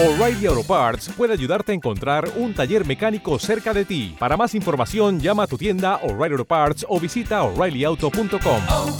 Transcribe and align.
O'Reilly 0.00 0.46
Auto 0.46 0.62
Parts 0.62 1.10
puede 1.16 1.32
ayudarte 1.32 1.72
a 1.72 1.74
encontrar 1.74 2.30
un 2.36 2.54
taller 2.54 2.86
mecánico 2.86 3.36
cerca 3.40 3.74
de 3.74 3.84
ti. 3.84 4.14
Para 4.16 4.36
más 4.36 4.54
información, 4.54 5.18
llama 5.18 5.42
a 5.42 5.46
tu 5.48 5.58
tienda 5.58 5.96
O'Reilly 6.04 6.34
Auto 6.34 6.44
Parts 6.44 6.86
o 6.88 7.00
visita 7.00 7.42
oreillyauto.com. 7.42 8.62
oh, 8.68 8.96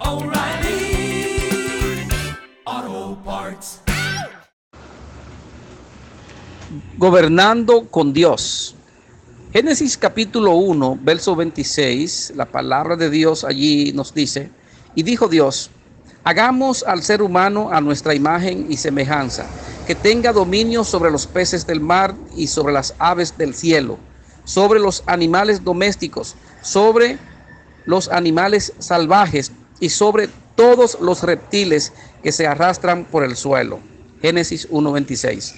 oh, 0.00 0.16
O'Reilly 0.16 1.38
Auto 2.64 3.22
Parts. 3.24 3.82
Gobernando 6.98 7.86
con 7.88 8.12
Dios. 8.12 8.74
Génesis 9.52 9.96
capítulo 9.96 10.56
1, 10.56 10.98
verso 11.00 11.36
26, 11.36 12.32
la 12.34 12.46
palabra 12.46 12.96
de 12.96 13.08
Dios 13.08 13.44
allí 13.44 13.92
nos 13.92 14.12
dice, 14.12 14.50
y 14.96 15.04
dijo 15.04 15.28
Dios, 15.28 15.70
hagamos 16.24 16.82
al 16.82 17.04
ser 17.04 17.22
humano 17.22 17.70
a 17.70 17.80
nuestra 17.80 18.16
imagen 18.16 18.66
y 18.68 18.78
semejanza, 18.78 19.46
que 19.86 19.94
tenga 19.94 20.32
dominio 20.32 20.82
sobre 20.84 21.10
los 21.10 21.26
peces 21.26 21.66
del 21.66 21.80
mar 21.80 22.14
y 22.34 22.48
sobre 22.48 22.72
las 22.72 22.94
aves 22.98 23.38
del 23.38 23.54
cielo, 23.54 23.98
sobre 24.44 24.80
los 24.80 25.04
animales 25.06 25.62
domésticos, 25.62 26.34
sobre 26.60 27.18
los 27.84 28.08
animales 28.08 28.72
salvajes 28.80 29.52
y 29.78 29.90
sobre 29.90 30.28
todos 30.56 30.98
los 31.00 31.22
reptiles 31.22 31.92
que 32.22 32.32
se 32.32 32.46
arrastran 32.46 33.04
por 33.04 33.22
el 33.22 33.36
suelo. 33.36 33.78
Génesis 34.20 34.68
1.26. 34.70 35.54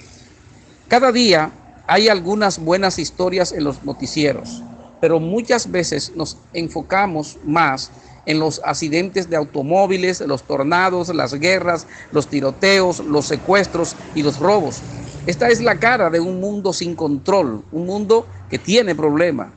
Cada 0.88 1.10
día 1.10 1.52
hay 1.86 2.08
algunas 2.08 2.58
buenas 2.58 2.98
historias 2.98 3.52
en 3.52 3.64
los 3.64 3.82
noticieros, 3.82 4.62
pero 5.00 5.20
muchas 5.20 5.70
veces 5.70 6.12
nos 6.14 6.36
enfocamos 6.52 7.38
más 7.44 7.90
en 8.28 8.38
los 8.38 8.60
accidentes 8.62 9.30
de 9.30 9.36
automóviles, 9.36 10.20
los 10.20 10.42
tornados, 10.42 11.08
las 11.08 11.32
guerras, 11.32 11.86
los 12.12 12.28
tiroteos, 12.28 13.00
los 13.00 13.24
secuestros 13.24 13.96
y 14.14 14.22
los 14.22 14.38
robos. 14.38 14.82
Esta 15.26 15.48
es 15.48 15.62
la 15.62 15.78
cara 15.78 16.10
de 16.10 16.20
un 16.20 16.38
mundo 16.38 16.74
sin 16.74 16.94
control, 16.94 17.64
un 17.72 17.86
mundo 17.86 18.26
que 18.50 18.58
tiene 18.58 18.94
problemas. 18.94 19.48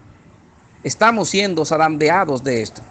Estamos 0.84 1.30
siendo 1.30 1.66
zarandeados 1.66 2.46
de 2.46 2.62
esto. 2.62 2.82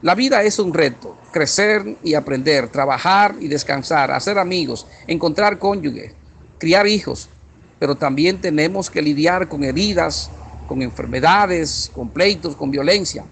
La 0.00 0.14
vida 0.14 0.42
es 0.42 0.58
un 0.58 0.72
reto, 0.72 1.14
crecer 1.30 1.98
y 2.02 2.14
aprender, 2.14 2.68
trabajar 2.68 3.36
y 3.40 3.48
descansar, 3.48 4.10
hacer 4.10 4.38
amigos, 4.38 4.86
encontrar 5.06 5.58
cónyuge, 5.58 6.14
criar 6.58 6.86
hijos, 6.86 7.28
pero 7.78 7.94
también 7.94 8.40
tenemos 8.40 8.88
que 8.88 9.02
lidiar 9.02 9.48
con 9.48 9.64
heridas, 9.64 10.30
con 10.66 10.80
enfermedades, 10.80 11.90
con 11.94 12.08
pleitos, 12.08 12.56
con 12.56 12.70
violencia. 12.70 13.26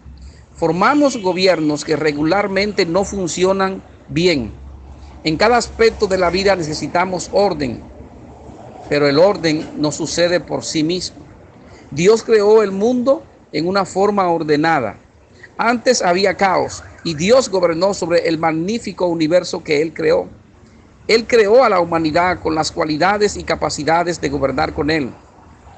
Formamos 0.58 1.22
gobiernos 1.22 1.84
que 1.84 1.94
regularmente 1.94 2.84
no 2.84 3.04
funcionan 3.04 3.80
bien. 4.08 4.52
En 5.22 5.36
cada 5.36 5.56
aspecto 5.56 6.08
de 6.08 6.18
la 6.18 6.30
vida 6.30 6.56
necesitamos 6.56 7.30
orden, 7.32 7.80
pero 8.88 9.06
el 9.06 9.20
orden 9.20 9.70
no 9.76 9.92
sucede 9.92 10.40
por 10.40 10.64
sí 10.64 10.82
mismo. 10.82 11.18
Dios 11.92 12.24
creó 12.24 12.64
el 12.64 12.72
mundo 12.72 13.22
en 13.52 13.68
una 13.68 13.84
forma 13.84 14.28
ordenada. 14.28 14.96
Antes 15.56 16.02
había 16.02 16.36
caos 16.36 16.82
y 17.04 17.14
Dios 17.14 17.48
gobernó 17.48 17.94
sobre 17.94 18.26
el 18.28 18.36
magnífico 18.38 19.06
universo 19.06 19.62
que 19.62 19.80
Él 19.80 19.94
creó. 19.94 20.26
Él 21.06 21.28
creó 21.28 21.62
a 21.62 21.68
la 21.68 21.78
humanidad 21.78 22.40
con 22.40 22.56
las 22.56 22.72
cualidades 22.72 23.36
y 23.36 23.44
capacidades 23.44 24.20
de 24.20 24.28
gobernar 24.28 24.74
con 24.74 24.90
Él. 24.90 25.10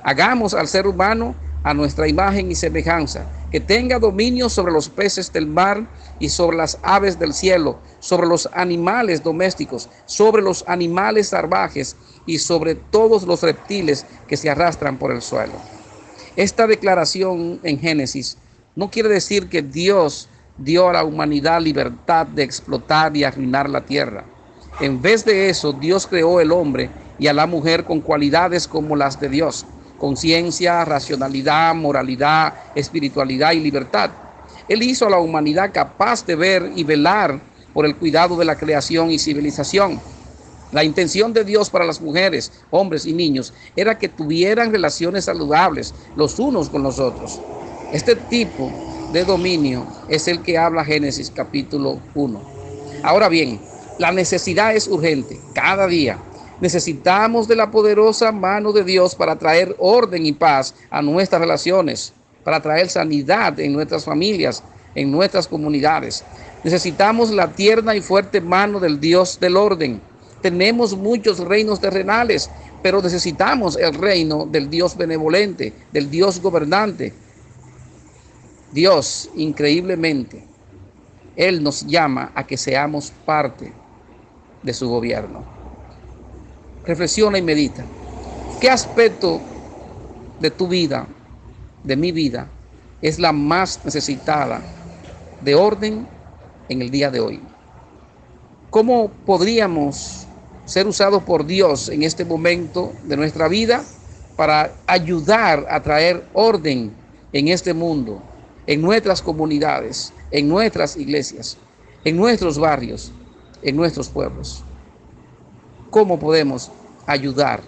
Hagamos 0.03 0.55
al 0.55 0.69
ser 0.69 0.87
humano 0.87 1.35
a 1.63 1.75
nuestra 1.75 2.09
imagen 2.09 2.51
y 2.51 2.55
semejanza, 2.55 3.27
que 3.51 3.61
tenga 3.61 3.99
dominio 3.99 4.49
sobre 4.49 4.73
los 4.73 4.89
peces 4.89 5.33
del 5.33 5.47
mar 5.47 5.87
y 6.19 6.29
sobre 6.29 6.57
las 6.57 6.79
aves 6.83 7.19
del 7.19 7.35
cielo, 7.35 7.79
sobre 7.99 8.27
los 8.27 8.49
animales 8.53 9.23
domésticos, 9.23 9.89
sobre 10.07 10.43
los 10.43 10.65
animales 10.69 11.29
salvajes 11.29 11.97
y 12.27 12.39
sobre 12.39 12.75
todos 12.75 13.25
los 13.25 13.43
reptiles 13.43 14.07
que 14.29 14.37
se 14.37 14.51
arrastran 14.51 14.99
por 14.99 15.11
el 15.11 15.21
suelo. 15.21 15.55
Esta 16.37 16.67
declaración 16.67 17.61
en 17.65 17.79
Génesis 17.81 18.39
no 18.77 18.91
quiere 18.91 19.09
decir 19.09 19.49
que 19.49 19.63
Dios 19.63 20.29
dio 20.57 20.89
a 20.89 20.93
la 20.93 21.05
humanidad 21.05 21.61
libertad 21.61 22.27
de 22.27 22.45
explotar 22.45 23.17
y 23.17 23.25
arruinar 23.25 23.69
la 23.69 23.81
tierra. 23.81 24.25
En 24.79 25.03
vez 25.03 25.25
de 25.25 25.51
eso, 25.51 25.73
Dios 25.73 26.07
creó 26.07 26.41
el 26.41 26.53
hombre 26.53 26.91
y 27.19 27.27
a 27.27 27.33
la 27.33 27.47
mujer 27.47 27.85
con 27.85 28.01
cualidades 28.01 28.69
como 28.69 28.95
las 28.95 29.21
de 29.21 29.29
Dios 29.29 29.67
conciencia, 30.01 30.85
racionalidad, 30.85 31.75
moralidad, 31.75 32.55
espiritualidad 32.75 33.53
y 33.53 33.61
libertad. 33.61 34.11
Él 34.67 34.83
hizo 34.83 35.07
a 35.07 35.11
la 35.11 35.19
humanidad 35.19 35.73
capaz 35.73 36.25
de 36.25 36.35
ver 36.35 36.73
y 36.75 36.83
velar 36.83 37.39
por 37.75 37.85
el 37.85 37.95
cuidado 37.95 38.37
de 38.37 38.47
la 38.47 38.57
creación 38.57 39.11
y 39.11 39.19
civilización. 39.19 40.01
La 40.73 40.85
intención 40.85 41.33
de 41.33 41.45
Dios 41.45 41.69
para 41.69 41.85
las 41.85 42.01
mujeres, 42.01 42.51
hombres 42.71 43.05
y 43.05 43.13
niños 43.13 43.53
era 43.77 43.99
que 43.99 44.09
tuvieran 44.09 44.73
relaciones 44.73 45.27
saludables 45.27 45.95
los 46.17 46.39
unos 46.39 46.71
con 46.71 46.83
los 46.83 46.99
otros. 46.99 47.41
Este 47.93 48.17
tipo 48.17 48.71
de 49.13 49.25
dominio 49.25 49.87
es 50.09 50.29
el 50.29 50.41
que 50.43 50.57
habla 50.57 50.85
Génesis 50.85 51.31
capítulo 51.31 52.01
1. 52.15 52.41
Ahora 53.03 53.29
bien, 53.29 53.61
la 53.99 54.13
necesidad 54.13 54.75
es 54.75 54.89
urgente 54.89 55.39
cada 55.53 55.87
día 55.87 56.19
Necesitamos 56.61 57.49
de 57.49 57.57
la 57.57 57.71
poderosa 57.71 58.33
mano 58.33 58.73
de 58.73 58.85
Dios 58.85 59.15
para 59.15 59.37
traer 59.37 59.75
orden 59.79 60.27
y 60.27 60.33
paz 60.33 60.75
a 60.91 61.01
nuestras 61.01 61.41
relaciones, 61.41 62.13
para 62.45 62.61
traer 62.61 62.91
sanidad 62.91 63.59
en 63.59 63.73
nuestras 63.73 64.05
familias, 64.05 64.63
en 64.95 65.11
nuestras 65.11 65.49
comunidades. 65.49 66.23
Necesitamos 66.63 67.31
la 67.31 67.49
tierna 67.49 67.97
y 67.97 68.03
fuerte 68.03 68.43
mano 68.43 68.79
del 68.79 69.01
Dios 69.01 69.41
del 69.41 69.57
orden. 69.57 70.03
Tenemos 70.43 70.95
muchos 70.95 71.39
reinos 71.39 71.81
terrenales, 71.81 72.51
pero 72.83 73.01
necesitamos 73.01 73.79
el 73.79 73.95
reino 73.95 74.45
del 74.45 74.69
Dios 74.69 74.99
benevolente, 74.99 75.73
del 75.93 76.11
Dios 76.11 76.43
gobernante. 76.43 77.15
Dios, 78.71 79.31
increíblemente, 79.35 80.45
Él 81.37 81.63
nos 81.63 81.87
llama 81.87 82.33
a 82.35 82.47
que 82.47 82.59
seamos 82.59 83.13
parte 83.25 83.73
de 84.63 84.75
su 84.75 84.91
gobierno 84.91 85.60
reflexiona 86.91 87.39
y 87.39 87.43
medita. 87.43 87.85
¿Qué 88.61 88.69
aspecto 88.69 89.41
de 90.41 90.51
tu 90.51 90.67
vida, 90.67 91.07
de 91.85 91.97
mi 91.97 92.11
vida, 92.11 92.49
es 93.01 93.21
la 93.21 93.33
más 93.33 93.81
necesitada 93.85 94.61
de 95.41 95.55
orden 95.55 96.09
en 96.69 96.83
el 96.83 96.91
día 96.91 97.09
de 97.11 97.21
hoy? 97.21 97.41
¿Cómo 98.71 99.09
podríamos 99.25 100.27
ser 100.65 100.89
usados 100.89 101.23
por 101.23 101.47
Dios 101.47 101.89
en 101.89 102.03
este 102.03 102.25
momento 102.25 102.93
de 103.05 103.17
nuestra 103.17 103.47
vida 103.47 103.85
para 104.37 104.73
ayudar 104.89 105.67
a 105.71 105.81
traer 105.83 106.27
orden 106.33 106.93
en 107.33 107.49
este 107.49 107.73
mundo, 107.73 108.21
en 108.67 108.83
nuestras 108.83 109.23
comunidades, 109.23 110.13
en 110.33 110.49
nuestras 110.49 110.97
iglesias, 110.97 111.57
en 112.05 112.17
nuestros 112.17 112.59
barrios, 112.59 113.13
en 113.63 113.77
nuestros 113.77 114.09
pueblos? 114.09 114.65
cómo 115.91 116.19
podemos 116.19 116.71
ayudar 117.13 117.65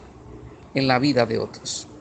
en 0.74 0.88
la 0.88 0.98
vida 0.98 1.26
de 1.26 1.38
otros. 1.38 1.91